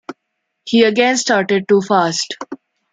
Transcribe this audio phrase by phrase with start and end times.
[0.65, 2.33] He again started too fast.